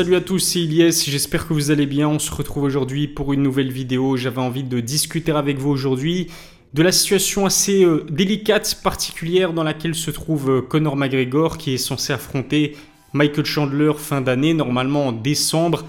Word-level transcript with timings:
Salut 0.00 0.16
à 0.16 0.22
tous, 0.22 0.38
c'est 0.38 0.60
Ilyes, 0.60 0.94
j'espère 1.08 1.46
que 1.46 1.52
vous 1.52 1.70
allez 1.70 1.84
bien. 1.84 2.08
On 2.08 2.18
se 2.18 2.32
retrouve 2.32 2.62
aujourd'hui 2.62 3.06
pour 3.06 3.34
une 3.34 3.42
nouvelle 3.42 3.70
vidéo. 3.70 4.16
J'avais 4.16 4.40
envie 4.40 4.64
de 4.64 4.80
discuter 4.80 5.30
avec 5.30 5.58
vous 5.58 5.68
aujourd'hui 5.68 6.28
de 6.72 6.82
la 6.82 6.90
situation 6.90 7.44
assez 7.44 7.84
euh, 7.84 8.06
délicate, 8.08 8.80
particulière 8.82 9.52
dans 9.52 9.62
laquelle 9.62 9.94
se 9.94 10.10
trouve 10.10 10.50
euh, 10.50 10.62
Conor 10.62 10.96
McGregor 10.96 11.58
qui 11.58 11.74
est 11.74 11.76
censé 11.76 12.14
affronter 12.14 12.78
Michael 13.12 13.44
Chandler 13.44 13.92
fin 13.98 14.22
d'année, 14.22 14.54
normalement 14.54 15.08
en 15.08 15.12
décembre. 15.12 15.84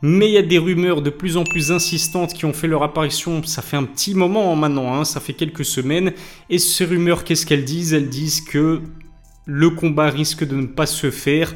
Mais 0.00 0.30
il 0.30 0.32
y 0.32 0.38
a 0.38 0.42
des 0.42 0.56
rumeurs 0.56 1.02
de 1.02 1.10
plus 1.10 1.36
en 1.36 1.44
plus 1.44 1.70
insistantes 1.70 2.32
qui 2.32 2.46
ont 2.46 2.54
fait 2.54 2.66
leur 2.66 2.82
apparition, 2.82 3.42
ça 3.42 3.60
fait 3.60 3.76
un 3.76 3.84
petit 3.84 4.14
moment 4.14 4.56
maintenant, 4.56 4.94
hein, 4.94 5.04
ça 5.04 5.20
fait 5.20 5.34
quelques 5.34 5.66
semaines. 5.66 6.14
Et 6.48 6.56
ces 6.56 6.86
rumeurs, 6.86 7.24
qu'est-ce 7.24 7.44
qu'elles 7.44 7.66
disent? 7.66 7.92
Elles 7.92 8.08
disent 8.08 8.40
que 8.40 8.80
le 9.44 9.68
combat 9.68 10.08
risque 10.08 10.44
de 10.48 10.56
ne 10.56 10.66
pas 10.66 10.86
se 10.86 11.10
faire. 11.10 11.52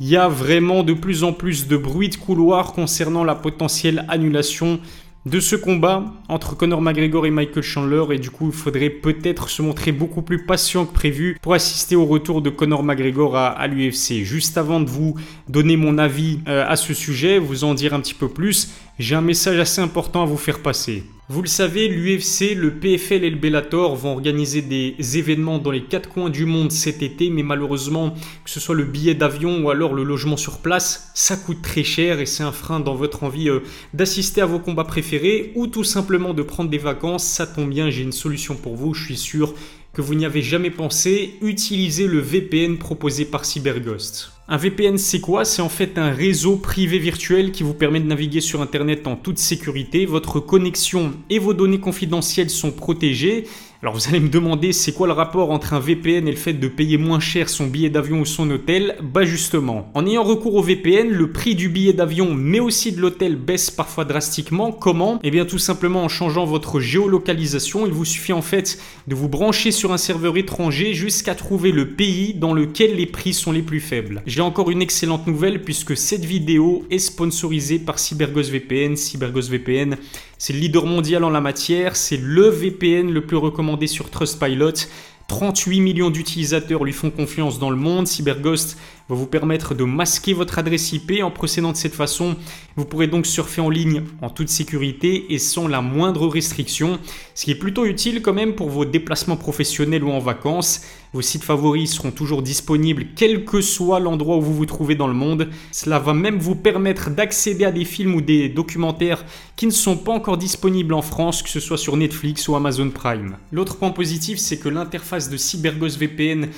Il 0.00 0.08
y 0.08 0.16
a 0.16 0.28
vraiment 0.28 0.82
de 0.82 0.92
plus 0.92 1.22
en 1.22 1.32
plus 1.32 1.68
de 1.68 1.76
bruit 1.76 2.08
de 2.08 2.16
couloir 2.16 2.72
concernant 2.72 3.22
la 3.22 3.36
potentielle 3.36 4.04
annulation 4.08 4.80
de 5.24 5.40
ce 5.40 5.56
combat 5.56 6.04
entre 6.28 6.56
Conor 6.56 6.82
McGregor 6.82 7.26
et 7.26 7.30
Michael 7.30 7.62
Chandler 7.62 8.02
et 8.10 8.18
du 8.18 8.28
coup 8.30 8.48
il 8.48 8.52
faudrait 8.52 8.90
peut-être 8.90 9.48
se 9.48 9.62
montrer 9.62 9.92
beaucoup 9.92 10.20
plus 10.20 10.44
patient 10.44 10.84
que 10.84 10.92
prévu 10.92 11.38
pour 11.40 11.54
assister 11.54 11.96
au 11.96 12.04
retour 12.04 12.42
de 12.42 12.50
Conor 12.50 12.82
McGregor 12.82 13.36
à, 13.36 13.66
l'UFC. 13.66 14.24
Juste 14.24 14.58
avant 14.58 14.80
de 14.80 14.90
vous 14.90 15.14
donner 15.48 15.76
mon 15.76 15.96
avis 15.96 16.40
euh, 16.48 16.66
à 16.68 16.76
ce 16.76 16.92
sujet, 16.92 17.38
vous 17.38 17.64
en 17.64 17.72
dire 17.72 17.94
un 17.94 18.00
petit 18.00 18.14
peu 18.14 18.28
plus, 18.28 18.70
j'ai 18.98 19.14
un 19.14 19.22
message 19.22 19.58
assez 19.58 19.80
important 19.80 20.22
à 20.22 20.26
vous 20.26 20.36
faire 20.36 20.60
passer. 20.60 21.04
Vous 21.30 21.40
le 21.40 21.48
savez, 21.48 21.88
l'UFC, 21.88 22.54
le 22.54 22.74
PFL 22.74 23.24
et 23.24 23.30
le 23.30 23.38
Bellator 23.38 23.96
vont 23.96 24.12
organiser 24.12 24.60
des 24.60 24.94
événements 25.16 25.58
dans 25.58 25.70
les 25.70 25.84
quatre 25.84 26.10
coins 26.10 26.28
du 26.28 26.44
monde 26.44 26.70
cet 26.70 27.02
été, 27.02 27.30
mais 27.30 27.42
malheureusement, 27.42 28.10
que 28.44 28.50
ce 28.50 28.60
soit 28.60 28.74
le 28.74 28.84
billet 28.84 29.14
d'avion 29.14 29.62
ou 29.62 29.70
alors 29.70 29.94
le 29.94 30.04
logement 30.04 30.36
sur 30.36 30.58
place, 30.58 31.10
ça 31.14 31.38
coûte 31.38 31.62
très 31.62 31.82
cher 31.82 32.20
et 32.20 32.26
c'est 32.26 32.42
un 32.42 32.52
frein 32.52 32.78
dans 32.78 32.94
votre 32.94 33.24
envie 33.24 33.48
euh, 33.48 33.60
d'assister 33.94 34.42
à 34.42 34.46
vos 34.46 34.58
combats 34.58 34.84
préférés 34.84 35.52
ou 35.54 35.66
tout 35.66 35.82
simplement 35.82 36.34
de 36.34 36.42
prendre 36.42 36.68
des 36.68 36.76
vacances. 36.76 37.24
Ça 37.24 37.46
tombe 37.46 37.70
bien, 37.70 37.88
j'ai 37.88 38.02
une 38.02 38.12
solution 38.12 38.54
pour 38.54 38.76
vous, 38.76 38.92
je 38.92 39.06
suis 39.06 39.16
sûr 39.16 39.54
que 39.94 40.02
vous 40.02 40.14
n'y 40.14 40.26
avez 40.26 40.42
jamais 40.42 40.70
pensé, 40.70 41.36
utilisez 41.40 42.06
le 42.06 42.18
VPN 42.18 42.76
proposé 42.76 43.24
par 43.24 43.46
CyberGhost. 43.46 44.33
Un 44.46 44.58
VPN, 44.58 44.98
c'est 44.98 45.20
quoi? 45.20 45.46
C'est 45.46 45.62
en 45.62 45.70
fait 45.70 45.96
un 45.96 46.10
réseau 46.10 46.56
privé 46.56 46.98
virtuel 46.98 47.50
qui 47.50 47.62
vous 47.62 47.72
permet 47.72 47.98
de 47.98 48.06
naviguer 48.06 48.42
sur 48.42 48.60
Internet 48.60 49.06
en 49.06 49.16
toute 49.16 49.38
sécurité. 49.38 50.04
Votre 50.04 50.38
connexion 50.38 51.14
et 51.30 51.38
vos 51.38 51.54
données 51.54 51.80
confidentielles 51.80 52.50
sont 52.50 52.70
protégées 52.70 53.46
alors 53.84 53.96
vous 53.96 54.08
allez 54.08 54.20
me 54.20 54.30
demander 54.30 54.72
c'est 54.72 54.92
quoi 54.92 55.06
le 55.06 55.12
rapport 55.12 55.50
entre 55.50 55.74
un 55.74 55.78
VPN 55.78 56.26
et 56.26 56.30
le 56.30 56.38
fait 56.38 56.54
de 56.54 56.68
payer 56.68 56.96
moins 56.96 57.20
cher 57.20 57.50
son 57.50 57.66
billet 57.66 57.90
d'avion 57.90 58.20
ou 58.20 58.24
son 58.24 58.50
hôtel? 58.50 58.96
Bah 59.02 59.26
justement, 59.26 59.90
en 59.92 60.06
ayant 60.06 60.22
recours 60.22 60.54
au 60.54 60.62
VPN, 60.62 61.10
le 61.10 61.32
prix 61.32 61.54
du 61.54 61.68
billet 61.68 61.92
d'avion 61.92 62.32
mais 62.32 62.60
aussi 62.60 62.92
de 62.92 63.00
l'hôtel 63.02 63.36
baisse 63.36 63.70
parfois 63.70 64.06
drastiquement. 64.06 64.72
Comment? 64.72 65.20
Eh 65.22 65.30
bien 65.30 65.44
tout 65.44 65.58
simplement 65.58 66.02
en 66.02 66.08
changeant 66.08 66.46
votre 66.46 66.80
géolocalisation. 66.80 67.84
Il 67.84 67.92
vous 67.92 68.06
suffit 68.06 68.32
en 68.32 68.40
fait 68.40 68.78
de 69.06 69.14
vous 69.14 69.28
brancher 69.28 69.70
sur 69.70 69.92
un 69.92 69.98
serveur 69.98 70.38
étranger 70.38 70.94
jusqu'à 70.94 71.34
trouver 71.34 71.70
le 71.70 71.90
pays 71.90 72.32
dans 72.32 72.54
lequel 72.54 72.96
les 72.96 73.04
prix 73.04 73.34
sont 73.34 73.52
les 73.52 73.60
plus 73.60 73.80
faibles. 73.80 74.22
J'ai 74.24 74.40
encore 74.40 74.70
une 74.70 74.80
excellente 74.80 75.26
nouvelle 75.26 75.60
puisque 75.60 75.94
cette 75.94 76.24
vidéo 76.24 76.86
est 76.90 76.98
sponsorisée 76.98 77.80
par 77.80 77.98
CyberGhost 77.98 78.50
VPN. 78.50 78.96
CyberGhost 78.96 79.50
VPN 79.50 79.98
c'est 80.38 80.52
le 80.52 80.58
leader 80.58 80.86
mondial 80.86 81.24
en 81.24 81.30
la 81.30 81.40
matière, 81.40 81.96
c'est 81.96 82.16
le 82.16 82.48
VPN 82.48 83.10
le 83.10 83.24
plus 83.26 83.36
recommandé 83.36 83.86
sur 83.86 84.10
Trustpilot. 84.10 84.86
38 85.28 85.80
millions 85.80 86.10
d'utilisateurs 86.10 86.84
lui 86.84 86.92
font 86.92 87.10
confiance 87.10 87.58
dans 87.58 87.70
le 87.70 87.76
monde. 87.76 88.06
CyberGhost 88.06 88.76
va 89.08 89.14
vous 89.14 89.26
permettre 89.26 89.74
de 89.74 89.84
masquer 89.84 90.32
votre 90.32 90.58
adresse 90.58 90.92
IP. 90.92 91.22
En 91.22 91.30
procédant 91.30 91.72
de 91.72 91.76
cette 91.76 91.94
façon, 91.94 92.36
vous 92.76 92.84
pourrez 92.84 93.06
donc 93.06 93.26
surfer 93.26 93.60
en 93.60 93.70
ligne 93.70 94.02
en 94.22 94.30
toute 94.30 94.48
sécurité 94.48 95.32
et 95.32 95.38
sans 95.38 95.68
la 95.68 95.80
moindre 95.80 96.26
restriction, 96.26 96.98
ce 97.34 97.44
qui 97.44 97.50
est 97.50 97.56
plutôt 97.56 97.84
utile 97.84 98.22
quand 98.22 98.32
même 98.32 98.54
pour 98.54 98.70
vos 98.70 98.84
déplacements 98.84 99.36
professionnels 99.36 100.04
ou 100.04 100.10
en 100.10 100.18
vacances. 100.18 100.82
Vos 101.12 101.22
sites 101.22 101.44
favoris 101.44 101.94
seront 101.94 102.10
toujours 102.10 102.42
disponibles 102.42 103.06
quel 103.14 103.44
que 103.44 103.60
soit 103.60 104.00
l'endroit 104.00 104.36
où 104.36 104.40
vous 104.40 104.54
vous 104.54 104.66
trouvez 104.66 104.96
dans 104.96 105.06
le 105.06 105.14
monde. 105.14 105.48
Cela 105.70 106.00
va 106.00 106.12
même 106.12 106.38
vous 106.38 106.56
permettre 106.56 107.10
d'accéder 107.10 107.64
à 107.64 107.70
des 107.70 107.84
films 107.84 108.16
ou 108.16 108.20
des 108.20 108.48
documentaires 108.48 109.24
qui 109.54 109.66
ne 109.66 109.70
sont 109.70 109.96
pas 109.96 110.10
encore 110.10 110.38
disponibles 110.38 110.92
en 110.92 111.02
France, 111.02 111.42
que 111.42 111.48
ce 111.48 111.60
soit 111.60 111.78
sur 111.78 111.96
Netflix 111.96 112.48
ou 112.48 112.56
Amazon 112.56 112.90
Prime. 112.90 113.36
L'autre 113.52 113.76
point 113.76 113.90
positif, 113.90 114.38
c'est 114.38 114.58
que 114.58 114.68
l'interface 114.68 115.30
de 115.30 115.36
CyberGhost 115.36 115.98
VPN 115.98 116.48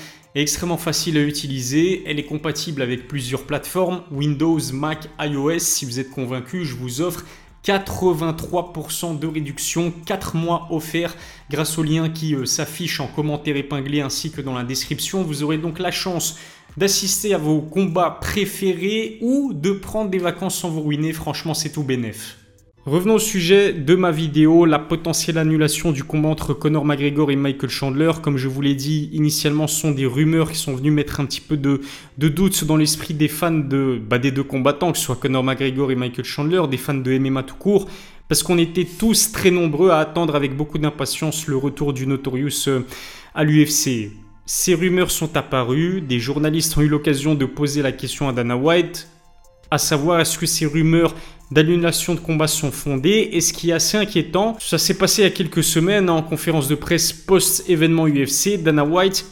extrêmement 0.43 0.77
facile 0.77 1.17
à 1.17 1.23
utiliser. 1.23 2.03
Elle 2.07 2.19
est 2.19 2.27
compatible 2.27 2.83
avec 2.83 3.09
plusieurs 3.09 3.45
plateformes, 3.45 4.03
Windows, 4.11 4.61
Mac, 4.73 5.09
iOS. 5.21 5.61
Si 5.61 5.85
vous 5.85 5.99
êtes 5.99 6.11
convaincu, 6.11 6.65
je 6.65 6.75
vous 6.75 7.01
offre 7.01 7.25
83% 7.65 9.19
de 9.19 9.27
réduction, 9.27 9.93
4 10.05 10.37
mois 10.37 10.69
offerts 10.71 11.17
grâce 11.51 11.79
au 11.79 11.83
lien 11.83 12.09
qui 12.09 12.35
euh, 12.35 12.45
s'affiche 12.45 13.01
en 13.01 13.09
commentaire 13.09 13.57
épinglé 13.57 14.01
ainsi 14.01 14.31
que 14.31 14.41
dans 14.41 14.55
la 14.55 14.63
description. 14.63 15.23
Vous 15.23 15.43
aurez 15.43 15.59
donc 15.59 15.79
la 15.79 15.91
chance 15.91 16.39
d'assister 16.77 17.35
à 17.35 17.39
vos 17.39 17.61
combats 17.61 18.19
préférés 18.21 19.19
ou 19.23 19.53
de 19.53 19.73
prendre 19.73 20.11
des 20.11 20.19
vacances 20.19 20.59
sans 20.59 20.71
vous 20.71 20.83
ruiner. 20.83 21.13
Franchement, 21.13 21.55
c'est 21.55 21.71
tout 21.71 21.83
bénef. 21.83 22.37
Revenons 22.87 23.15
au 23.15 23.19
sujet 23.19 23.73
de 23.73 23.97
ma 23.97 24.13
vidéo, 24.13 24.65
la 24.65 24.79
potentielle 24.79 25.39
annulation 25.39 25.91
du 25.91 26.05
combat 26.05 26.29
entre 26.29 26.55
Conor 26.55 26.85
McGregor 26.85 27.33
et 27.33 27.37
Michael 27.37 27.69
Chandler. 27.69 28.13
Comme 28.23 28.37
je 28.37 28.47
vous 28.47 28.61
l'ai 28.61 28.77
dit, 28.77 29.11
initialement, 29.13 29.67
ce 29.67 29.81
sont 29.81 29.91
des 29.91 30.07
rumeurs 30.07 30.53
qui 30.53 30.57
sont 30.57 30.73
venues 30.73 30.93
mettre 30.93 31.19
un 31.19 31.25
petit 31.25 31.41
peu 31.41 31.57
de, 31.57 31.81
doute 32.17 32.63
dans 32.63 32.77
l'esprit 32.77 33.13
des 33.13 33.27
fans 33.27 33.51
de, 33.51 34.01
bah, 34.09 34.19
des 34.21 34.31
deux 34.31 34.45
combattants, 34.45 34.93
que 34.93 34.99
ce 34.99 35.05
soit 35.05 35.17
Conor 35.17 35.43
McGregor 35.43 35.91
et 35.91 35.97
Michael 35.97 36.25
Chandler, 36.25 36.63
des 36.71 36.77
fans 36.77 36.95
de 36.95 37.19
MMA 37.19 37.43
tout 37.43 37.57
court, 37.57 37.89
parce 38.29 38.45
qu'on 38.45 38.57
était 38.57 38.85
tous 38.85 39.33
très 39.33 39.51
nombreux 39.51 39.91
à 39.91 39.99
attendre 39.99 40.37
avec 40.37 40.57
beaucoup 40.57 40.79
d'impatience 40.79 41.49
le 41.49 41.57
retour 41.57 41.93
du 41.93 42.07
Notorious 42.07 42.69
euh, 42.69 42.87
à 43.35 43.43
l'UFC. 43.43 44.13
Ces 44.45 44.75
rumeurs 44.77 45.11
sont 45.11 45.37
apparues, 45.37 46.03
des 46.03 46.21
journalistes 46.21 46.79
ont 46.79 46.83
eu 46.83 46.89
l'occasion 46.89 47.35
de 47.35 47.47
poser 47.47 47.83
la 47.83 47.91
question 47.91 48.29
à 48.29 48.33
Dana 48.33 48.57
White, 48.57 49.09
à 49.71 49.79
savoir 49.79 50.21
est-ce 50.21 50.39
que 50.39 50.47
ces 50.47 50.67
rumeurs 50.67 51.15
d'annulation 51.51 52.15
de 52.15 52.21
combat 52.21 52.49
sont 52.49 52.71
fondées? 52.71 53.31
Et 53.33 53.41
ce 53.41 53.53
qui 53.53 53.71
est 53.71 53.75
assez 53.75 53.97
inquiétant, 53.97 54.57
ça 54.61 54.79
s'est 54.79 54.99
passé 54.99 55.23
il 55.23 55.25
y 55.25 55.29
a 55.29 55.31
quelques 55.31 55.65
semaines 55.65 56.11
en 56.11 56.23
conférence 56.23 56.69
de 56.69 56.75
presse 56.75 57.13
post-événement 57.13 58.07
UFC, 58.07 58.63
Dana 58.63 58.85
White 58.85 59.27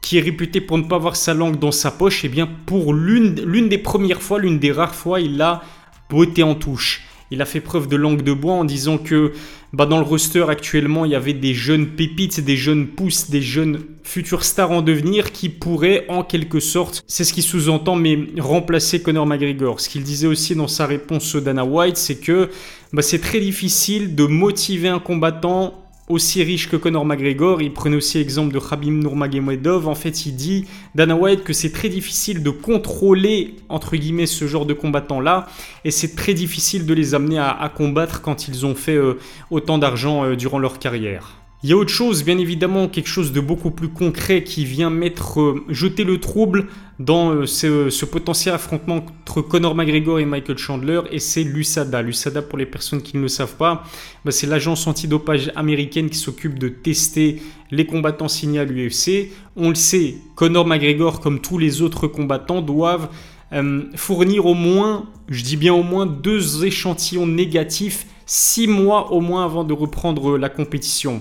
qui 0.00 0.18
est 0.18 0.22
réputé 0.22 0.60
pour 0.60 0.78
ne 0.78 0.84
pas 0.84 0.96
avoir 0.96 1.16
sa 1.16 1.34
langue 1.34 1.58
dans 1.58 1.72
sa 1.72 1.90
poche, 1.90 2.24
et 2.24 2.28
eh 2.28 2.30
bien 2.30 2.48
pour 2.66 2.94
l'une 2.94 3.68
des 3.68 3.78
premières 3.78 4.22
fois, 4.22 4.38
l'une 4.38 4.58
des 4.58 4.72
rares 4.72 4.94
fois, 4.94 5.20
il 5.20 5.36
l'a 5.36 5.62
beauté 6.08 6.42
en 6.42 6.54
touche. 6.54 7.02
Il 7.30 7.42
a 7.42 7.44
fait 7.44 7.60
preuve 7.60 7.88
de 7.88 7.96
langue 7.96 8.22
de 8.22 8.32
bois 8.32 8.54
en 8.54 8.64
disant 8.64 8.96
que 8.98 9.32
bah, 9.72 9.84
dans 9.84 9.98
le 9.98 10.04
roster 10.04 10.46
actuellement, 10.48 11.04
il 11.04 11.10
y 11.10 11.14
avait 11.14 11.34
des 11.34 11.52
jeunes 11.52 11.88
pépites, 11.88 12.40
des 12.40 12.56
jeunes 12.56 12.86
pousses, 12.86 13.28
des 13.28 13.42
jeunes 13.42 13.80
futurs 14.02 14.44
stars 14.44 14.70
en 14.70 14.80
devenir 14.80 15.32
qui 15.32 15.50
pourraient 15.50 16.06
en 16.08 16.22
quelque 16.22 16.60
sorte, 16.60 17.04
c'est 17.06 17.24
ce 17.24 17.34
qu'il 17.34 17.42
sous-entend, 17.42 17.96
mais 17.96 18.18
remplacer 18.38 19.02
Conor 19.02 19.26
McGregor. 19.26 19.80
Ce 19.80 19.90
qu'il 19.90 20.02
disait 20.02 20.26
aussi 20.26 20.54
dans 20.54 20.68
sa 20.68 20.86
réponse 20.86 21.34
au 21.34 21.40
Dana 21.40 21.64
White, 21.64 21.98
c'est 21.98 22.16
que 22.16 22.48
bah, 22.92 23.02
c'est 23.02 23.18
très 23.18 23.40
difficile 23.40 24.14
de 24.14 24.24
motiver 24.24 24.88
un 24.88 25.00
combattant 25.00 25.87
aussi 26.08 26.42
riche 26.42 26.68
que 26.68 26.76
Conor 26.76 27.04
McGregor. 27.04 27.62
Il 27.62 27.72
prenait 27.72 27.96
aussi 27.96 28.18
l'exemple 28.18 28.52
de 28.52 28.58
Khabib 28.58 28.92
Nurmagomedov. 28.92 29.88
En 29.88 29.94
fait, 29.94 30.26
il 30.26 30.36
dit, 30.36 30.66
Dana 30.94 31.14
White, 31.14 31.44
que 31.44 31.52
c'est 31.52 31.72
très 31.72 31.88
difficile 31.88 32.42
de 32.42 32.50
contrôler, 32.50 33.56
entre 33.68 33.96
guillemets, 33.96 34.26
ce 34.26 34.46
genre 34.46 34.66
de 34.66 34.74
combattants-là. 34.74 35.48
Et 35.84 35.90
c'est 35.90 36.14
très 36.14 36.34
difficile 36.34 36.86
de 36.86 36.94
les 36.94 37.14
amener 37.14 37.38
à, 37.38 37.70
combattre 37.74 38.22
quand 38.22 38.48
ils 38.48 38.64
ont 38.66 38.74
fait 38.74 38.96
euh, 38.96 39.18
autant 39.50 39.78
d'argent 39.78 40.24
euh, 40.24 40.36
durant 40.36 40.58
leur 40.58 40.78
carrière. 40.78 41.36
Il 41.64 41.70
y 41.70 41.72
a 41.72 41.76
autre 41.76 41.90
chose, 41.90 42.22
bien 42.22 42.38
évidemment, 42.38 42.86
quelque 42.86 43.08
chose 43.08 43.32
de 43.32 43.40
beaucoup 43.40 43.72
plus 43.72 43.88
concret 43.88 44.44
qui 44.44 44.64
vient 44.64 44.90
mettre, 44.90 45.40
euh, 45.40 45.64
jeter 45.68 46.04
le 46.04 46.20
trouble 46.20 46.68
dans 47.00 47.32
euh, 47.32 47.46
ce, 47.46 48.04
potentiel 48.04 48.54
affrontement 48.54 49.04
entre 49.22 49.42
Conor 49.42 49.74
McGregor 49.74 50.20
et 50.20 50.24
Michael 50.24 50.56
Chandler, 50.56 51.00
et 51.10 51.18
c'est 51.18 51.42
l'USADA. 51.42 52.02
L'USADA, 52.02 52.42
pour 52.42 52.58
les 52.58 52.66
personnes 52.66 53.02
qui 53.02 53.16
ne 53.16 53.22
le 53.22 53.28
savent 53.28 53.56
pas, 53.56 53.82
bah, 54.24 54.30
c'est 54.30 54.46
l'agence 54.46 54.86
antidopage 54.86 55.50
américaine 55.56 56.08
qui 56.10 56.18
s'occupe 56.18 56.60
de 56.60 56.68
tester 56.68 57.42
les 57.72 57.86
combattants 57.86 58.28
signés 58.28 58.60
à 58.60 58.64
l'UFC. 58.64 59.32
On 59.56 59.70
le 59.70 59.74
sait, 59.74 60.14
Conor 60.36 60.64
McGregor, 60.64 61.18
comme 61.18 61.40
tous 61.40 61.58
les 61.58 61.82
autres 61.82 62.06
combattants, 62.06 62.62
doivent 62.62 63.08
euh, 63.52 63.82
fournir 63.96 64.46
au 64.46 64.54
moins, 64.54 65.06
je 65.28 65.42
dis 65.42 65.56
bien 65.56 65.74
au 65.74 65.82
moins, 65.82 66.06
deux 66.06 66.64
échantillons 66.64 67.26
négatifs 67.26 68.06
six 68.28 68.68
mois 68.68 69.10
au 69.10 69.20
moins 69.20 69.44
avant 69.44 69.64
de 69.64 69.72
reprendre 69.72 70.38
la 70.38 70.50
compétition. 70.50 71.20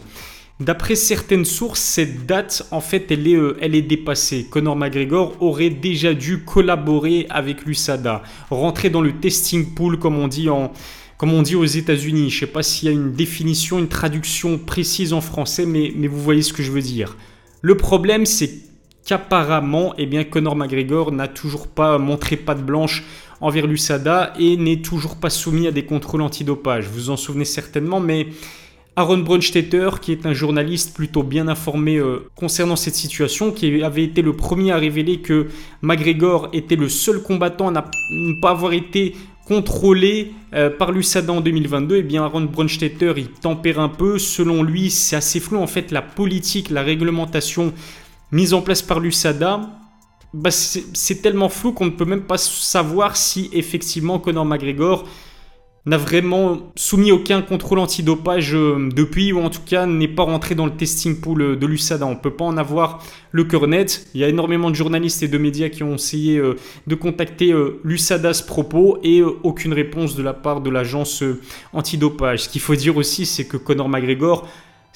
D'après 0.59 0.95
certaines 0.95 1.45
sources, 1.45 1.79
cette 1.79 2.25
date, 2.25 2.67
en 2.71 2.81
fait, 2.81 3.11
elle 3.11 3.27
est, 3.27 3.35
euh, 3.35 3.57
elle 3.61 3.75
est 3.75 3.81
dépassée. 3.83 4.47
Conor 4.49 4.75
McGregor 4.75 5.35
aurait 5.39 5.69
déjà 5.69 6.13
dû 6.13 6.43
collaborer 6.43 7.27
avec 7.29 7.63
l'USADA, 7.63 8.23
rentrer 8.49 8.89
dans 8.89 9.01
le 9.01 9.13
testing 9.13 9.73
pool, 9.73 9.99
comme 9.99 10.17
on 10.17 10.27
dit, 10.27 10.49
en, 10.49 10.73
comme 11.17 11.31
on 11.31 11.43
dit 11.43 11.55
aux 11.55 11.63
États-Unis. 11.63 12.31
Je 12.31 12.35
ne 12.35 12.39
sais 12.39 12.51
pas 12.51 12.63
s'il 12.63 12.89
y 12.89 12.91
a 12.91 12.95
une 12.95 13.13
définition, 13.13 13.77
une 13.79 13.87
traduction 13.87 14.57
précise 14.57 15.13
en 15.13 15.21
français, 15.21 15.65
mais, 15.65 15.93
mais 15.95 16.07
vous 16.07 16.21
voyez 16.21 16.41
ce 16.41 16.53
que 16.53 16.63
je 16.63 16.71
veux 16.71 16.81
dire. 16.81 17.17
Le 17.61 17.77
problème, 17.77 18.25
c'est 18.25 18.51
qu'apparemment, 19.05 19.93
eh 19.97 20.07
bien, 20.07 20.23
Conor 20.23 20.55
McGregor 20.55 21.11
n'a 21.11 21.27
toujours 21.27 21.67
pas 21.67 21.99
montré 21.99 22.35
patte 22.35 22.65
blanche 22.65 23.03
envers 23.41 23.67
l'USADA 23.67 24.33
et 24.39 24.57
n'est 24.57 24.81
toujours 24.81 25.17
pas 25.17 25.29
soumis 25.29 25.67
à 25.67 25.71
des 25.71 25.85
contrôles 25.85 26.21
antidopage. 26.21 26.87
Vous 26.87 27.09
en 27.09 27.17
souvenez 27.17 27.45
certainement, 27.45 27.99
mais 27.99 28.27
Aaron 28.95 29.19
Brunstetter, 29.19 29.89
qui 30.01 30.11
est 30.11 30.25
un 30.25 30.33
journaliste 30.33 30.95
plutôt 30.95 31.21
bien 31.21 31.47
informé 31.47 31.97
euh, 31.97 32.27
concernant 32.35 32.75
cette 32.75 32.95
situation, 32.95 33.51
qui 33.51 33.83
avait 33.83 34.03
été 34.03 34.23
le 34.23 34.33
premier 34.33 34.71
à 34.71 34.77
révéler 34.77 35.19
que 35.19 35.49
McGregor 35.83 36.49
était 36.51 36.75
le 36.75 36.89
seul 36.89 37.21
combattant 37.21 37.67
à 37.67 37.85
ne 38.11 38.41
pas 38.41 38.49
avoir 38.49 38.73
été 38.73 39.15
contrôlé 39.47 40.31
euh, 40.55 40.71
par 40.71 40.91
l'USADA 40.91 41.31
en 41.31 41.41
2022, 41.41 41.95
et 41.95 41.99
eh 41.99 42.03
bien 42.03 42.23
Aaron 42.23 42.41
Brunstetter, 42.41 43.13
il 43.17 43.29
tempère 43.29 43.79
un 43.79 43.87
peu. 43.87 44.17
Selon 44.17 44.63
lui, 44.63 44.89
c'est 44.89 45.15
assez 45.15 45.39
flou. 45.39 45.59
En 45.59 45.67
fait, 45.67 45.91
la 45.91 46.01
politique, 46.01 46.71
la 46.71 46.81
réglementation 46.81 47.73
mise 48.31 48.55
en 48.55 48.61
place 48.61 48.81
par 48.81 48.99
l'USADA, 48.99 49.69
bah, 50.33 50.51
c'est 50.51 51.21
tellement 51.21 51.49
flou 51.49 51.71
qu'on 51.71 51.85
ne 51.85 51.91
peut 51.91 52.05
même 52.05 52.23
pas 52.23 52.37
savoir 52.37 53.15
si 53.15 53.49
effectivement 53.53 54.19
Conor 54.19 54.45
McGregor 54.45 55.05
n'a 55.87 55.97
vraiment 55.97 56.73
soumis 56.75 57.13
aucun 57.13 57.41
contrôle 57.41 57.79
antidopage 57.79 58.53
euh, 58.53 58.89
depuis, 58.93 59.31
ou 59.31 59.39
en 59.39 59.49
tout 59.49 59.61
cas 59.65 59.85
n'est 59.85 60.09
pas 60.09 60.23
rentré 60.23 60.53
dans 60.53 60.65
le 60.65 60.73
testing 60.75 61.21
pool 61.21 61.41
euh, 61.41 61.55
de 61.55 61.65
l'USADA. 61.65 62.05
On 62.05 62.11
ne 62.11 62.19
peut 62.19 62.35
pas 62.35 62.43
en 62.43 62.57
avoir 62.57 63.01
le 63.31 63.45
cœur 63.45 63.67
net. 63.67 64.05
Il 64.13 64.19
y 64.19 64.25
a 64.25 64.27
énormément 64.27 64.69
de 64.69 64.75
journalistes 64.75 65.23
et 65.23 65.29
de 65.29 65.37
médias 65.37 65.69
qui 65.69 65.83
ont 65.83 65.95
essayé 65.95 66.39
euh, 66.39 66.55
de 66.87 66.95
contacter 66.95 67.53
l'USADA 67.85 68.29
à 68.29 68.33
ce 68.33 68.43
propos 68.43 68.99
et 69.01 69.23
aucune 69.23 69.71
réponse 69.71 70.15
de 70.15 70.23
la 70.23 70.33
part 70.33 70.59
de 70.59 70.69
l'agence 70.69 71.23
antidopage. 71.71 72.43
Ce 72.43 72.49
qu'il 72.49 72.61
faut 72.61 72.75
dire 72.75 72.97
aussi, 72.97 73.25
c'est 73.25 73.45
que 73.45 73.55
Conor 73.55 73.87
McGregor 73.87 74.45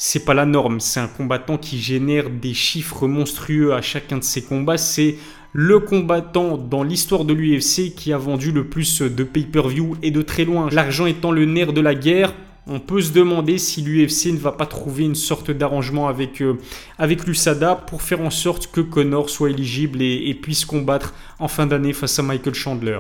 c'est 0.04 0.26
pas 0.26 0.34
la 0.34 0.48
norme. 0.48 0.80
C'est 0.80 1.00
un 1.00 1.08
combattant 1.08 1.60
qui 1.60 1.80
génère 1.80 2.32
des 2.32 2.56
chiffres 2.56 3.08
monstrueux 3.08 3.76
à 3.76 3.84
chacun 3.84 4.18
de 4.18 4.24
ses 4.24 4.42
combats. 4.42 4.80
C'est 4.80 5.18
le 5.54 5.80
combattant 5.80 6.58
dans 6.58 6.82
l'histoire 6.82 7.24
de 7.24 7.36
l'UFC 7.36 7.94
qui 7.96 8.12
a 8.12 8.18
vendu 8.18 8.52
le 8.52 8.66
plus 8.66 9.04
de 9.04 9.24
pay-per-view 9.24 9.98
et 10.02 10.10
de 10.10 10.24
très 10.24 10.44
loin. 10.44 10.70
L'argent 10.72 11.06
étant 11.06 11.32
le 11.32 11.46
nerf 11.46 11.72
de 11.72 11.82
la 11.82 11.94
guerre, 11.94 12.34
on 12.66 12.80
peut 12.80 13.00
se 13.00 13.14
demander 13.14 13.60
si 13.60 13.84
l'UFC 13.84 14.32
ne 14.34 14.40
va 14.40 14.54
pas 14.54 14.66
trouver 14.66 15.04
une 15.04 15.14
sorte 15.14 15.52
d'arrangement 15.52 16.08
avec, 16.08 16.42
euh, 16.42 16.58
avec 16.98 17.28
l'USADA 17.28 17.76
pour 17.76 18.02
faire 18.02 18.22
en 18.22 18.32
sorte 18.32 18.72
que 18.72 18.82
Connor 18.82 19.30
soit 19.30 19.52
éligible 19.52 20.02
et, 20.02 20.34
puisse 20.34 20.66
combattre 20.66 21.14
en 21.38 21.48
fin 21.48 21.68
d'année 21.68 21.94
face 21.94 22.18
à 22.18 22.24
Michael 22.24 22.56
Chandler. 22.56 23.00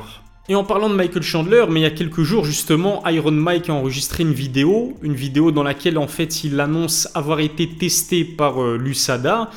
Et 0.51 0.55
en 0.55 0.65
parlant 0.65 0.89
de 0.89 0.95
Michael 0.95 1.23
Chandler, 1.23 1.63
mais 1.69 1.79
il 1.79 1.83
y 1.83 1.85
a 1.85 1.91
quelques 1.91 2.23
jours 2.23 2.43
justement, 2.43 3.01
Iron 3.07 3.31
Mike 3.31 3.69
a 3.69 3.73
enregistré 3.73 4.23
une 4.23 4.33
vidéo, 4.33 4.97
une 5.01 5.13
vidéo 5.13 5.53
dans 5.53 5.63
laquelle 5.63 5.97
en 5.97 6.07
fait 6.07 6.43
il 6.43 6.59
annonce 6.59 7.07
avoir 7.13 7.39
été 7.39 7.69
testé 7.69 8.25
par 8.25 8.61
euh, 8.61 8.77
l'USADA 8.77 9.49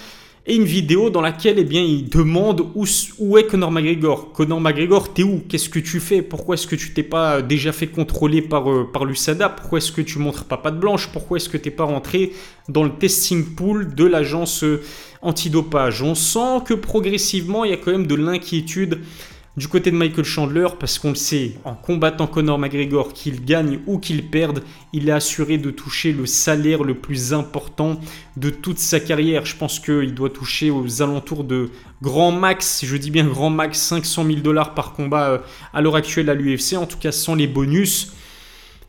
et 0.46 0.55
une 0.55 0.62
vidéo 0.62 1.11
dans 1.11 1.20
laquelle 1.20 1.58
eh 1.58 1.64
bien, 1.64 1.82
il 1.82 2.08
demande 2.08 2.64
où, 2.76 2.87
est 3.37 3.46
Conor 3.46 3.73
McGregor. 3.73 4.31
Conor 4.31 4.61
McGregor, 4.61 5.12
t'es 5.12 5.25
où? 5.25 5.43
Qu'est-ce 5.49 5.69
que 5.69 5.81
tu 5.81 5.99
fais? 5.99 6.23
Pourquoi 6.23 6.55
est-ce 6.55 6.69
que 6.69 6.76
tu 6.76 6.94
t'es 6.94 7.02
pas 7.02 7.43
déjà 7.43 7.73
fait 7.73 7.88
contrôler 7.88 8.41
par, 8.41 8.70
euh, 8.70 8.88
par 8.93 9.05
l'USADA 9.05 9.49
Pourquoi 9.49 9.79
est-ce 9.79 9.91
que 9.91 10.00
tu 10.00 10.20
montres 10.20 10.44
pas 10.44 10.58
patte 10.58 10.79
blanche? 10.79 11.08
Pourquoi 11.12 11.38
est-ce 11.38 11.49
que 11.49 11.56
t'es 11.56 11.73
pas 11.73 11.85
rentré 11.85 12.35
dans 12.69 12.85
le 12.85 12.91
testing 12.91 13.44
pool 13.56 13.96
de 13.96 14.05
l'agence 14.05 14.62
euh, 14.62 14.81
antidopage? 15.23 16.02
On 16.02 16.14
sent 16.14 16.62
que 16.64 16.75
progressivement, 16.75 17.64
il 17.64 17.73
y 17.73 17.75
a 17.75 17.79
quand 17.79 17.91
même 17.91 18.06
de 18.06 18.14
l'inquiétude 18.14 19.00
du 19.56 19.69
côté 19.69 19.93
de 19.93 19.97
Michael 19.97 20.25
Chandler, 20.25 20.67
parce 20.81 20.99
qu'on 20.99 21.11
le 21.11 21.15
sait, 21.15 21.55
en 21.65 21.75
combattant 21.75 22.27
Conor 22.27 22.59
McGregor, 22.59 23.12
qu'il 23.12 23.45
gagne 23.45 23.79
ou 23.87 23.99
qu'il 23.99 24.29
perde, 24.29 24.65
il 24.93 25.09
est 25.09 25.12
assuré 25.12 25.59
de 25.59 25.71
toucher 25.71 26.12
le 26.12 26.27
salaire 26.27 26.83
le 26.83 26.95
plus 26.95 27.33
important 27.33 28.01
de 28.37 28.51
toute 28.51 28.81
sa 28.81 28.99
carrière. 28.99 29.47
Je 29.47 29.56
pense 29.56 29.79
qu'il 29.79 30.12
doit 30.12 30.31
toucher 30.31 30.71
aux 30.71 31.03
alentours 31.03 31.45
de 31.45 31.71
grand 32.03 32.33
max, 32.33 32.85
je 32.85 32.97
dis 32.97 33.12
bien 33.12 33.27
grand 33.27 33.51
max, 33.51 33.79
500 33.79 34.25
000 34.27 34.39
dollars 34.41 34.75
par 34.75 34.93
combat 34.93 35.31
euh, 35.31 35.39
à 35.73 35.81
l'heure 35.81 35.97
actuelle 35.97 36.31
à 36.31 36.35
l'UFC, 36.35 36.77
en 36.77 36.87
tout 36.87 36.99
cas 36.99 37.12
sans 37.12 37.37
les 37.37 37.47
bonus. 37.47 38.12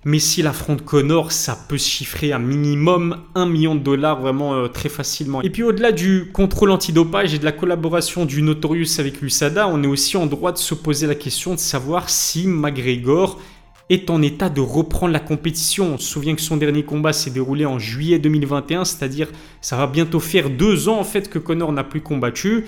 Mais 0.07 0.19
s'il 0.19 0.45
affronte 0.45 0.85
Connor, 0.85 1.31
ça 1.31 1.57
peut 1.67 1.79
se 1.79 1.89
chiffrer 1.89 2.31
à 2.31 2.37
minimum 2.37 3.23
1 3.33 3.47
million 3.47 3.73
de 3.73 3.79
dollars 3.79 4.21
vraiment 4.21 4.53
euh, 4.53 4.67
très 4.67 4.87
facilement. 4.87 5.41
Et 5.41 5.49
puis 5.49 5.63
au-delà 5.63 5.91
du 5.91 6.29
contrôle 6.31 6.69
antidopage 6.69 7.33
et 7.33 7.39
de 7.39 7.45
la 7.45 7.51
collaboration 7.51 8.25
du 8.25 8.43
Notorious 8.43 8.99
avec 8.99 9.19
l'USADA, 9.19 9.67
on 9.67 9.81
est 9.81 9.87
aussi 9.87 10.15
en 10.15 10.27
droit 10.27 10.51
de 10.51 10.59
se 10.59 10.75
poser 10.75 11.07
la 11.07 11.15
question 11.15 11.55
de 11.55 11.59
savoir 11.59 12.11
si 12.11 12.45
McGregor 12.45 13.41
est 13.89 14.11
en 14.11 14.21
état 14.21 14.49
de 14.49 14.61
reprendre 14.61 15.11
la 15.11 15.19
compétition. 15.19 15.95
On 15.95 15.97
se 15.97 16.07
souvient 16.07 16.35
que 16.35 16.41
son 16.41 16.57
dernier 16.57 16.83
combat 16.83 17.11
s'est 17.11 17.31
déroulé 17.31 17.65
en 17.65 17.79
juillet 17.79 18.19
2021, 18.19 18.85
c'est-à-dire 18.85 19.29
ça 19.61 19.75
va 19.75 19.87
bientôt 19.87 20.19
faire 20.19 20.51
deux 20.51 20.87
ans 20.87 20.99
en 20.99 21.03
fait 21.03 21.29
que 21.29 21.39
Connor 21.39 21.71
n'a 21.71 21.83
plus 21.83 22.01
combattu. 22.01 22.65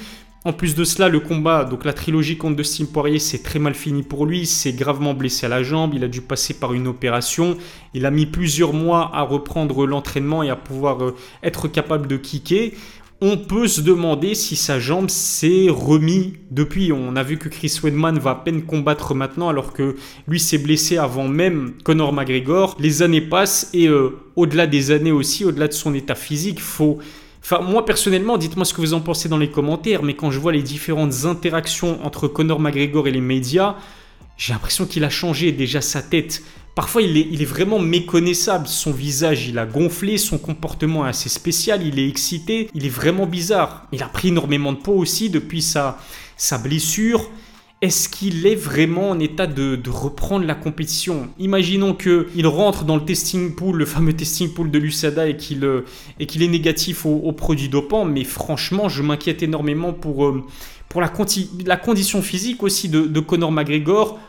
En 0.47 0.53
plus 0.53 0.75
de 0.75 0.85
cela, 0.85 1.09
le 1.09 1.19
combat, 1.19 1.65
donc 1.65 1.83
la 1.83 1.91
trilogie 1.91 2.38
contre 2.38 2.55
Dustin 2.55 2.85
Poirier, 2.85 3.19
c'est 3.19 3.44
très 3.44 3.59
mal 3.59 3.73
fini 3.73 4.01
pour 4.01 4.25
lui. 4.25 4.45
C'est 4.45 4.71
gravement 4.71 5.13
blessé 5.13 5.45
à 5.45 5.49
la 5.49 5.61
jambe. 5.61 5.94
Il 5.94 6.05
a 6.05 6.07
dû 6.07 6.21
passer 6.21 6.53
par 6.53 6.73
une 6.73 6.88
opération. 6.88 7.57
Il 7.94 8.05
a 8.05 8.11
mis 8.11 8.25
plusieurs 8.25 8.71
mois 8.71 9.11
à 9.13 9.23
reprendre 9.23 9.85
l'entraînement 9.85 10.44
et 10.44 10.49
à 10.49 10.55
pouvoir 10.55 11.03
euh, 11.03 11.15
être 11.44 11.67
capable 11.67 12.07
de 12.07 12.15
kicker. 12.15 12.71
On 13.19 13.35
peut 13.35 13.67
se 13.67 13.81
demander 13.81 14.35
si 14.35 14.55
sa 14.55 14.79
jambe 14.79 15.09
s'est 15.09 15.67
remis 15.69 16.35
depuis. 16.49 16.94
On 16.94 17.17
a 17.17 17.23
vu 17.23 17.38
que 17.38 17.49
Chris 17.49 17.81
Weidman 17.83 18.17
va 18.17 18.29
à 18.29 18.35
peine 18.35 18.61
combattre 18.61 19.15
maintenant 19.15 19.49
alors 19.49 19.73
que 19.73 19.97
lui 20.29 20.39
s'est 20.39 20.59
blessé 20.59 20.97
avant 20.97 21.27
même 21.27 21.73
Conor 21.83 22.13
McGregor. 22.13 22.77
Les 22.79 23.01
années 23.01 23.19
passent 23.19 23.69
et 23.73 23.89
euh, 23.89 24.11
au-delà 24.38 24.65
des 24.65 24.91
années 24.91 25.11
aussi, 25.11 25.44
au-delà 25.44 25.67
de 25.67 25.73
son 25.73 25.94
état 25.94 26.15
physique, 26.15 26.61
faut 26.61 26.99
Enfin, 27.49 27.63
moi 27.63 27.85
personnellement, 27.85 28.38
dites-moi 28.38 28.65
ce 28.65 28.73
que 28.73 28.81
vous 28.81 28.94
en 28.94 28.99
pensez 28.99 29.29
dans 29.29 29.38
les 29.38 29.49
commentaires, 29.49 30.03
mais 30.03 30.17
quand 30.17 30.31
je 30.31 30.38
vois 30.38 30.51
les 30.51 30.61
différentes 30.61 31.23
interactions 31.23 32.05
entre 32.05 32.27
Conor 32.27 32.59
McGregor 32.59 33.07
et 33.07 33.11
les 33.11 33.21
médias, 33.21 33.77
j'ai 34.35 34.51
l'impression 34.51 34.85
qu'il 34.85 35.05
a 35.05 35.09
changé 35.09 35.53
déjà 35.53 35.79
sa 35.79 36.01
tête. 36.01 36.44
Parfois, 36.75 37.03
il 37.03 37.41
est, 37.41 37.45
vraiment 37.45 37.79
méconnaissable. 37.79 38.67
Son 38.67 38.91
visage, 38.91 39.47
il 39.47 39.57
a 39.59 39.65
gonflé, 39.65 40.17
son 40.17 40.38
comportement 40.38 41.05
est 41.05 41.09
assez 41.11 41.29
spécial, 41.29 41.88
il 41.88 41.99
est 41.99 42.09
excité, 42.09 42.69
il 42.73 42.85
est 42.85 42.89
vraiment 42.89 43.25
bizarre. 43.25 43.88
Il 43.94 44.03
a 44.03 44.07
pris 44.07 44.27
énormément 44.27 44.73
de 44.73 44.79
poids 44.79 44.95
aussi 44.95 45.29
depuis 45.29 45.61
sa, 45.61 45.99
sa 46.35 46.57
blessure. 46.57 47.29
Est-ce 47.79 48.09
qu'il 48.09 48.47
est 48.47 48.56
vraiment 48.56 49.12
en 49.12 49.19
état 49.19 49.45
de, 49.45 49.79
reprendre 49.88 50.47
la 50.47 50.56
compétition? 50.56 51.29
Imaginons 51.38 51.94
qu'il 51.94 52.47
rentre 52.47 52.85
dans 52.85 52.95
le 52.95 53.06
testing 53.06 53.53
pool, 53.53 53.77
le 53.77 53.85
fameux 53.85 54.13
testing 54.13 54.51
pool 54.51 54.71
de 54.71 54.79
l'USADA 54.79 55.27
et 55.27 55.38
qu'il 55.38 55.63
euh, 55.63 55.85
est 56.19 56.47
négatif 56.47 57.06
aux, 57.06 57.31
produits 57.33 57.69
dopants, 57.69 58.04
mais 58.04 58.23
franchement, 58.23 58.90
je 58.90 59.04
m'inquiète 59.04 59.44
énormément 59.44 59.94
pour, 59.94 60.25
euh, 60.25 60.44
la, 60.95 61.78
condition 61.78 62.23
physique 62.23 62.63
aussi 62.63 62.90
de, 62.90 63.19
Conor 63.19 63.51
McGregor 63.51 64.19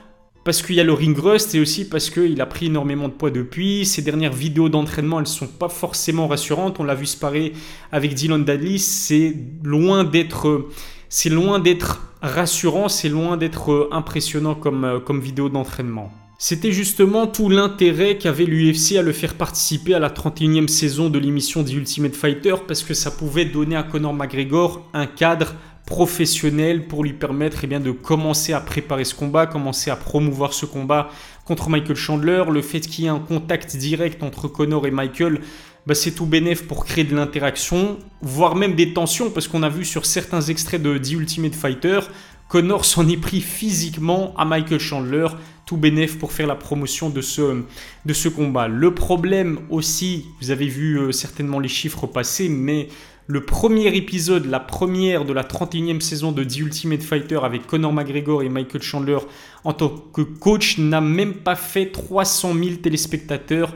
parce 0.45 0.61
qu'il 0.61 0.77
y 0.77 0.81
a 0.81 0.85
le 0.85 0.93
ring 0.93 1.17
rust 1.19 1.55
et 1.55 1.61
aussi 1.61 1.89
parce 1.89 2.11
qu'il 2.11 2.39
a 2.43 2.47
pris 2.47 2.67
énormément 2.67 3.09
de 3.09 3.15
poids 3.15 3.31
depuis. 3.31 3.87
Ses 3.87 4.03
dernières 4.03 4.35
vidéos 4.35 4.69
d'entraînement, 4.69 5.21
elles 5.21 5.27
sont 5.27 5.47
pas 5.47 5.71
forcément 5.71 6.27
rassurantes. 6.27 6.81
On 6.81 6.85
l'a 6.85 6.95
vu 6.95 7.07
se 7.07 7.17
parer 7.17 7.55
avec 7.93 8.13
Dylan 8.13 8.45
Dudley. 8.45 8.77
C'est 8.77 9.35
loin 9.63 10.05
d'être, 10.05 10.69
c'est 11.09 11.31
loin 11.31 11.59
d'être 11.59 12.03
rassurant, 12.23 12.89
c'est 12.89 13.09
loin 13.09 13.37
d'être 13.37 13.73
euh, 13.73 13.89
impressionnant 13.93 14.55
comme, 14.55 14.85
euh, 14.85 15.01
comme 15.01 15.21
vidéo 15.21 15.49
d'entraînement. 15.49 16.11
C'était 16.41 16.71
justement 16.71 17.27
tout 17.27 17.49
l'intérêt 17.49 18.17
qu'avait 18.17 18.45
l'UFC 18.45 18.97
à 18.97 19.03
le 19.03 19.13
faire 19.13 19.35
participer 19.35 19.95
à 19.95 19.99
la 19.99 20.09
31e 20.09 20.69
saison 20.69 21.11
de 21.11 21.19
l'émission 21.19 21.65
The 21.65 21.73
Ultimate 21.73 22.15
Fighter 22.15 22.55
parce 22.67 22.85
que 22.85 22.95
ça 22.95 23.11
pouvait 23.11 23.45
donner 23.45 23.75
à 23.75 23.83
Conor 23.83 24.15
McGregor 24.15 24.89
un 24.95 25.07
cadre 25.07 25.55
professionnel 25.89 26.87
pour 26.87 27.03
lui 27.03 27.15
permettre 27.15 27.61
eh 27.63 27.67
bien, 27.67 27.81
de 27.81 27.93
commencer 27.93 28.53
à 28.53 28.61
préparer 28.61 29.05
ce 29.05 29.15
combat, 29.15 29.47
commencer 29.47 29.91
à 29.91 29.97
promouvoir 29.97 30.53
ce 30.53 30.67
combat 30.67 31.09
contre 31.47 31.71
Michael 31.71 31.97
Chandler. 31.97 32.45
Le 32.51 32.61
fait 32.61 32.81
qu'il 32.81 33.05
y 33.05 33.07
ait 33.07 33.11
un 33.11 33.19
contact 33.19 33.75
direct 33.75 34.23
entre 34.23 34.49
Conor 34.49 34.87
et 34.87 34.91
Michael 34.91 35.41
bah, 35.87 35.95
c'est 35.95 36.11
tout 36.11 36.27
bénéf 36.27 36.67
pour 36.67 36.85
créer 36.85 37.05
de 37.05 37.17
l'interaction, 37.17 37.99
voire 38.21 38.55
même 38.55 38.75
des 38.75 38.93
tensions, 38.93 39.31
parce 39.31 39.49
qu'on 39.49 39.63
a 39.63 39.71
vu 39.71 39.87
sur 39.87 40.05
certains 40.05 40.43
extraits 40.43 40.83
de 40.83 40.99
The 40.99 41.13
Ultimate 41.13 41.55
Fighter, 41.55 42.01
Connor 42.49 42.85
s'en 42.85 43.09
est 43.09 43.17
pris 43.17 43.41
physiquement 43.41 44.35
à 44.37 44.45
Michael 44.45 44.81
Chandler, 44.81 45.29
tout 45.65 45.79
bénéf 45.79 46.19
pour 46.19 46.33
faire 46.33 46.47
la 46.47 46.57
promotion 46.57 47.09
de 47.09 47.23
ce, 47.23 47.63
de 48.05 48.13
ce 48.13 48.29
combat. 48.29 48.69
Le 48.69 48.95
problème 48.95 49.61
aussi, 49.71 50.27
vous 50.43 50.51
avez 50.51 50.67
vu 50.67 50.99
euh, 50.99 51.13
certainement 51.13 51.59
les 51.59 51.69
chiffres 51.69 52.07
passer, 52.07 52.51
mais 52.51 52.89
le 53.31 53.45
premier 53.45 53.95
épisode, 53.95 54.47
la 54.47 54.59
première 54.59 55.27
de 55.27 55.35
la 55.35 55.43
31e 55.43 56.01
saison 56.01 56.33
de 56.33 56.43
The 56.43 56.61
Ultimate 56.61 57.03
Fighter 57.03 57.41
avec 57.43 57.67
Conor 57.67 57.93
McGregor 57.93 58.43
et 58.43 58.49
Michael 58.49 58.81
Chandler 58.81 59.19
en 59.65 59.75
tant 59.75 59.91
que 59.91 60.23
coach 60.23 60.79
n'a 60.79 61.03
même 61.03 61.35
pas 61.35 61.55
fait 61.55 61.93
300 61.93 62.55
000 62.55 62.77
téléspectateurs. 62.77 63.75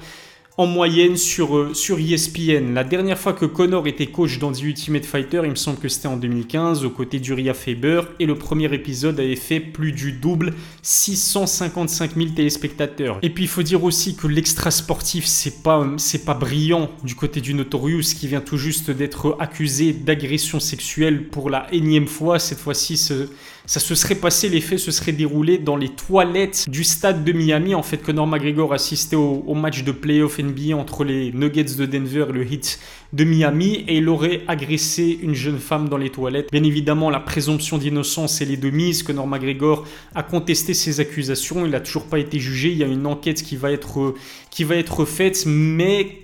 En 0.58 0.66
moyenne 0.66 1.16
sur, 1.16 1.56
euh, 1.56 1.72
sur 1.72 1.98
ESPN. 1.98 2.74
La 2.74 2.84
dernière 2.84 3.18
fois 3.18 3.32
que 3.32 3.46
Connor 3.46 3.86
était 3.86 4.06
coach 4.06 4.38
dans 4.38 4.52
The 4.52 4.62
Ultimate 4.62 5.04
Fighter, 5.04 5.40
il 5.44 5.50
me 5.50 5.54
semble 5.54 5.78
que 5.78 5.88
c'était 5.88 6.08
en 6.08 6.18
2015, 6.18 6.84
aux 6.84 6.90
côtés 6.90 7.20
d'Uriah 7.20 7.54
Faber, 7.54 8.02
et 8.20 8.26
le 8.26 8.34
premier 8.34 8.72
épisode 8.74 9.18
avait 9.18 9.36
fait 9.36 9.60
plus 9.60 9.92
du 9.92 10.12
double, 10.12 10.52
655 10.82 12.16
000 12.16 12.30
téléspectateurs. 12.30 13.18
Et 13.22 13.30
puis 13.30 13.44
il 13.44 13.48
faut 13.48 13.62
dire 13.62 13.82
aussi 13.82 14.14
que 14.14 14.26
l'extra 14.26 14.70
sportif, 14.70 15.24
c'est 15.24 15.62
pas, 15.62 15.86
c'est 15.96 16.24
pas 16.24 16.34
brillant 16.34 16.90
du 17.02 17.14
côté 17.14 17.40
du 17.40 17.54
Notorious, 17.54 18.14
qui 18.14 18.28
vient 18.28 18.42
tout 18.42 18.58
juste 18.58 18.90
d'être 18.90 19.36
accusé 19.40 19.92
d'agression 19.92 20.60
sexuelle 20.60 21.28
pour 21.28 21.48
la 21.48 21.66
énième 21.72 22.06
fois. 22.06 22.38
Cette 22.38 22.58
fois-ci, 22.58 22.98
ça 22.98 23.80
se 23.80 23.94
serait 23.94 24.16
passé, 24.16 24.50
les 24.50 24.60
faits 24.60 24.78
se 24.78 24.90
seraient 24.90 25.12
déroulés 25.12 25.56
dans 25.56 25.76
les 25.76 25.88
toilettes 25.88 26.68
du 26.68 26.84
stade 26.84 27.24
de 27.24 27.32
Miami. 27.32 27.74
En 27.74 27.82
fait, 27.82 27.98
Conor 27.98 28.26
McGregor 28.26 28.74
assistait 28.74 29.16
au, 29.16 29.44
au 29.46 29.54
match 29.54 29.82
de 29.82 29.92
playoff 29.92 30.38
Entre 30.74 31.04
les 31.04 31.32
Nuggets 31.32 31.76
de 31.76 31.86
Denver 31.86 32.26
et 32.28 32.32
le 32.32 32.50
Heat 32.50 32.80
de 33.12 33.24
Miami 33.24 33.84
et 33.86 33.98
il 33.98 34.08
aurait 34.08 34.42
agressé 34.48 35.18
une 35.22 35.34
jeune 35.34 35.58
femme 35.58 35.88
dans 35.88 35.96
les 35.96 36.10
toilettes. 36.10 36.50
Bien 36.50 36.64
évidemment, 36.64 37.10
la 37.10 37.20
présomption 37.20 37.78
d'innocence 37.78 38.40
est 38.40 38.44
les 38.44 38.56
de 38.56 38.70
mise. 38.70 39.02
Conor 39.02 39.26
McGregor 39.26 39.86
a 40.14 40.22
contesté 40.22 40.74
ces 40.74 41.00
accusations. 41.00 41.64
Il 41.64 41.70
n'a 41.70 41.80
toujours 41.80 42.06
pas 42.06 42.18
été 42.18 42.38
jugé. 42.38 42.70
Il 42.70 42.78
y 42.78 42.84
a 42.84 42.86
une 42.86 43.06
enquête 43.06 43.42
qui 43.42 43.56
va 43.56 43.70
être, 43.70 44.14
qui 44.50 44.64
va 44.64 44.76
être 44.76 45.04
faite, 45.04 45.44
mais 45.46 46.18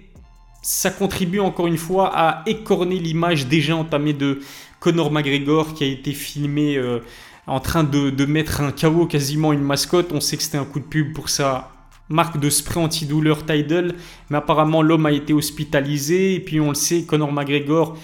ça 0.62 0.90
contribue 0.90 1.40
encore 1.40 1.66
une 1.66 1.78
fois 1.78 2.10
à 2.12 2.42
écorner 2.46 2.98
l'image 2.98 3.46
déjà 3.46 3.76
entamée 3.76 4.12
de 4.12 4.40
Conor 4.80 5.12
McGregor 5.12 5.74
qui 5.74 5.84
a 5.84 5.86
été 5.86 6.12
filmé 6.12 6.76
euh, 6.76 7.00
en 7.46 7.60
train 7.60 7.84
de, 7.84 8.10
de, 8.10 8.24
mettre 8.26 8.60
un 8.60 8.72
KO 8.72 9.06
quasiment 9.06 9.52
une 9.52 9.62
mascotte. 9.62 10.12
On 10.12 10.20
sait 10.20 10.36
que 10.36 10.42
c'était 10.42 10.58
un 10.58 10.64
coup 10.64 10.80
de 10.80 10.84
pub 10.84 11.12
pour 11.14 11.28
ça 11.28 11.77
marque 12.08 12.38
de 12.38 12.50
spray 12.50 12.82
antidouleur 12.82 13.44
Tidal, 13.44 13.94
mais 14.30 14.38
apparemment 14.38 14.82
l'homme 14.82 15.06
a 15.06 15.12
été 15.12 15.32
hospitalisé, 15.32 16.34
et 16.34 16.40
puis 16.40 16.60
on 16.60 16.70
le 16.70 16.74
sait, 16.74 17.02
Conor 17.02 17.32
McGregor, 17.32 17.96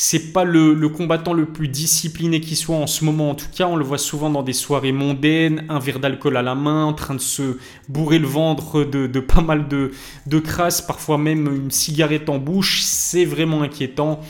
c'est 0.00 0.32
pas 0.32 0.44
le, 0.44 0.88
combattant 0.88 1.32
le 1.32 1.46
plus 1.46 1.66
discipliné 1.66 2.40
qui 2.40 2.54
soit 2.54 2.76
en 2.76 2.86
ce 2.86 3.04
moment, 3.04 3.30
en 3.30 3.34
tout 3.34 3.48
cas, 3.52 3.66
on 3.66 3.74
le 3.74 3.84
voit 3.84 3.98
souvent 3.98 4.30
dans 4.30 4.44
des 4.44 4.52
soirées 4.52 4.92
mondaines, 4.92 5.64
un 5.68 5.80
verre 5.80 5.98
d'alcool 5.98 6.36
à 6.36 6.42
la 6.42 6.54
main, 6.54 6.84
en 6.84 6.92
train 6.92 7.16
de 7.16 7.20
se 7.20 7.58
bourrer 7.88 8.20
le 8.20 8.28
ventre 8.28 8.84
de, 8.84 9.08
pas 9.18 9.40
mal 9.40 9.66
de, 9.66 9.90
de 10.26 10.38
crasse, 10.38 10.80
parfois 10.80 11.18
même 11.18 11.52
une 11.52 11.72
cigarette 11.72 12.28
en 12.28 12.38
bouche, 12.38 12.82
c'est 12.82 13.24
vraiment 13.24 13.62
inquiétant. 13.62 14.20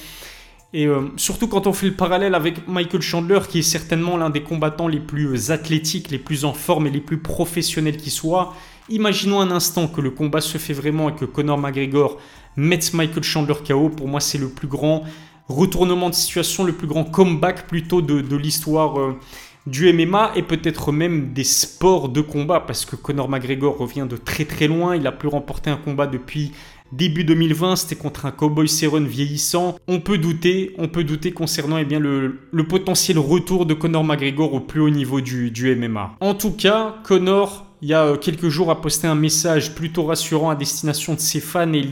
Et 0.74 0.86
euh, 0.86 1.08
surtout 1.16 1.48
quand 1.48 1.66
on 1.66 1.72
fait 1.72 1.86
le 1.86 1.94
parallèle 1.94 2.34
avec 2.34 2.68
Michael 2.68 3.00
Chandler, 3.00 3.40
qui 3.48 3.60
est 3.60 3.62
certainement 3.62 4.16
l'un 4.16 4.30
des 4.30 4.42
combattants 4.42 4.88
les 4.88 5.00
plus 5.00 5.50
athlétiques, 5.50 6.10
les 6.10 6.18
plus 6.18 6.44
en 6.44 6.52
forme 6.52 6.86
et 6.86 6.90
les 6.90 7.00
plus 7.00 7.18
professionnels 7.18 7.96
qui 7.96 8.10
soit, 8.10 8.54
Imaginons 8.90 9.40
un 9.42 9.50
instant 9.50 9.86
que 9.86 10.00
le 10.00 10.10
combat 10.10 10.40
se 10.40 10.56
fait 10.56 10.72
vraiment 10.72 11.10
et 11.10 11.14
que 11.14 11.26
Conor 11.26 11.58
McGregor 11.58 12.16
mette 12.56 12.94
Michael 12.94 13.22
Chandler 13.22 13.54
KO. 13.66 13.90
Pour 13.90 14.08
moi, 14.08 14.20
c'est 14.20 14.38
le 14.38 14.48
plus 14.48 14.66
grand 14.66 15.04
retournement 15.48 16.08
de 16.08 16.14
situation, 16.14 16.64
le 16.64 16.72
plus 16.72 16.86
grand 16.86 17.04
comeback 17.04 17.66
plutôt 17.66 18.00
de, 18.00 18.36
l'histoire 18.36 18.98
euh, 18.98 19.18
du 19.66 19.92
MMA 19.92 20.32
et 20.36 20.42
peut-être 20.42 20.90
même 20.90 21.34
des 21.34 21.44
sports 21.44 22.08
de 22.08 22.22
combat 22.22 22.60
parce 22.60 22.86
que 22.86 22.96
Conor 22.96 23.28
McGregor 23.28 23.76
revient 23.76 24.06
de 24.08 24.16
très 24.16 24.46
très 24.46 24.68
loin. 24.68 24.96
Il 24.96 25.06
a 25.06 25.12
plus 25.12 25.28
remporté 25.28 25.68
un 25.68 25.76
combat 25.76 26.06
depuis 26.06 26.52
début 26.92 27.24
2020, 27.24 27.76
c'était 27.76 27.96
contre 27.96 28.26
un 28.26 28.30
Cowboy 28.30 28.68
Cerrone 28.68 29.06
vieillissant. 29.06 29.76
On 29.86 30.00
peut 30.00 30.18
douter, 30.18 30.74
on 30.78 30.88
peut 30.88 31.04
douter 31.04 31.32
concernant 31.32 31.78
eh 31.78 31.84
bien, 31.84 32.00
le, 32.00 32.38
potentiel 32.68 33.18
retour 33.18 33.66
de 33.66 33.74
Conor 33.74 34.04
McGregor 34.04 34.52
au 34.52 34.60
plus 34.60 34.80
haut 34.80 34.90
niveau 34.90 35.20
du, 35.20 35.50
du 35.50 35.74
MMA. 35.74 36.16
En 36.20 36.34
tout 36.34 36.52
cas, 36.52 36.96
Conor 37.04 37.67
il 37.80 37.88
y 37.88 37.94
a 37.94 38.04
euh, 38.04 38.16
quelques 38.16 38.48
jours, 38.48 38.70
a 38.70 38.80
posté 38.80 39.06
un 39.06 39.14
message 39.14 39.74
plutôt 39.74 40.04
rassurant 40.04 40.50
à 40.50 40.56
destination 40.56 41.14
de 41.14 41.20
ses 41.20 41.40
fans 41.40 41.72
et 41.72 41.84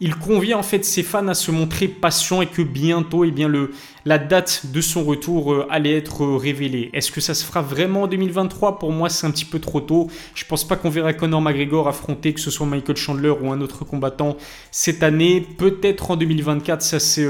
il, 0.00 0.14
convient 0.16 0.58
en 0.58 0.62
fait 0.62 0.84
ses 0.84 1.02
fans 1.02 1.28
à 1.28 1.34
se 1.34 1.50
montrer 1.50 1.88
patients 1.88 2.42
et 2.42 2.46
que 2.46 2.62
bientôt, 2.62 3.24
eh 3.24 3.30
bien, 3.30 3.48
le, 3.48 3.70
la 4.04 4.18
date 4.18 4.62
de 4.72 4.80
son 4.80 5.04
retour 5.04 5.52
euh, 5.52 5.66
allait 5.70 5.96
être 5.96 6.24
euh, 6.24 6.36
révélée. 6.36 6.90
Est-ce 6.92 7.12
que 7.12 7.20
ça 7.20 7.34
se 7.34 7.44
fera 7.44 7.62
vraiment 7.62 8.02
en 8.02 8.06
2023 8.08 8.78
Pour 8.78 8.90
moi, 8.90 9.08
c'est 9.08 9.26
un 9.26 9.30
petit 9.30 9.44
peu 9.44 9.60
trop 9.60 9.80
tôt. 9.80 10.08
Je 10.34 10.44
pense 10.44 10.66
pas 10.66 10.76
qu'on 10.76 10.90
verra 10.90 11.12
Conor 11.12 11.40
McGregor 11.40 11.86
affronter 11.86 12.34
que 12.34 12.40
ce 12.40 12.50
soit 12.50 12.66
Michael 12.66 12.96
Chandler 12.96 13.30
ou 13.40 13.52
un 13.52 13.60
autre 13.60 13.84
combattant 13.84 14.36
cette 14.72 15.02
année. 15.02 15.40
Peut-être 15.40 16.10
en 16.10 16.16
2024, 16.16 16.82
ça 16.82 16.98
c'est 16.98 17.28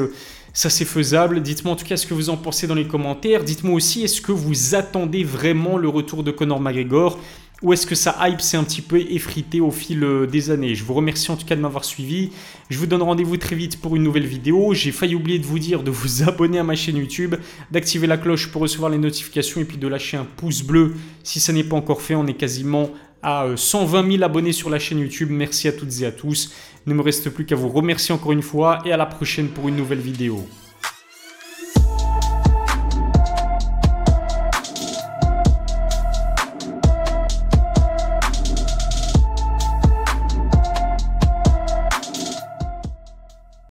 ça 0.55 0.71
c'est 0.71 0.87
faisable. 0.87 1.41
Dites-moi 1.43 1.75
en 1.75 1.77
tout 1.77 1.85
cas 1.85 1.97
ce 1.97 2.07
que 2.07 2.15
vous 2.15 2.31
en 2.31 2.37
pensez 2.37 2.67
dans 2.67 2.75
les 2.75 2.89
commentaires. 2.89 3.45
Dites-moi 3.45 3.75
aussi, 3.75 4.03
est-ce 4.03 4.21
que 4.21 4.33
vous 4.33 4.75
attendez 4.75 5.23
vraiment 5.23 5.77
le 5.77 5.89
retour 5.89 6.25
de 6.25 6.31
Conor 6.31 6.61
McGregor? 6.61 7.19
Ou 7.61 7.73
est-ce 7.73 7.87
que 7.87 7.97
sa 7.97 8.17
hype 8.29 8.41
s'est 8.41 8.57
un 8.57 8.63
petit 8.63 8.83
peu 8.83 9.01
effritée 9.01 9.61
au 9.61 9.73
fil 9.73 10.05
euh, 10.05 10.27
des 10.27 10.51
années? 10.51 10.77
Je 10.77 10.85
vous 10.85 10.95
remercie 10.95 11.31
en 11.31 11.37
tout 11.37 11.45
cas 11.45 11.57
de 11.57 11.61
m'avoir 11.61 11.85
suivi. 11.85 12.31
Je 12.71 12.79
vous 12.79 12.87
donne 12.87 13.03
rendez-vous 13.03 13.37
très 13.37 13.57
vite 13.57 13.81
pour 13.81 13.97
une 13.97 14.05
nouvelle 14.05 14.27
vidéo. 14.27 14.75
J'ai 14.75 14.93
failli 14.93 15.17
oublier 15.17 15.41
de 15.41 15.47
vous 15.47 15.59
dire 15.59 15.83
de 15.83 15.91
vous 15.91 16.23
abonner 16.29 16.61
à 16.61 16.63
ma 16.63 16.77
chaîne 16.77 16.97
YouTube, 16.97 17.35
d'activer 17.73 18.07
la 18.07 18.17
cloche 18.17 18.53
pour 18.53 18.63
recevoir 18.63 18.91
les 18.91 18.99
notifications 18.99 19.61
et 19.61 19.65
puis 19.65 19.77
de 19.77 19.89
lâcher 19.89 20.17
un 20.17 20.25
pouce 20.25 20.63
bleu 20.63 20.95
si 21.25 21.41
ça 21.41 21.53
n'est 21.53 21.65
pas 21.65 21.77
encore 21.77 22.01
fait. 22.01 22.15
On 22.15 22.27
est 22.29 22.35
quasiment 22.35 22.91
à 23.23 23.47
120 23.57 24.05
euh, 24.05 24.11
000 24.13 24.23
abonnés 24.23 24.53
sur 24.53 24.71
la 24.71 24.79
chaîne 24.79 25.01
YouTube. 25.01 25.31
Merci 25.33 25.67
à 25.67 25.73
toutes 25.73 26.01
et 26.01 26.07
à 26.07 26.13
tous. 26.13 26.53
Ne 26.87 26.95
me 26.95 27.03
reste 27.03 27.29
plus 27.31 27.45
qu'à 27.45 27.57
vous 27.57 27.69
remercier 27.69 28.15
encore 28.15 28.33
une 28.33 28.43
fois 28.43 28.81
et 28.85 28.93
à 28.93 28.97
la 28.97 29.07
prochaine 29.07 29.49
pour 29.49 29.69
une 29.69 29.77
nouvelle 29.77 30.01
vidéo. 30.01 30.47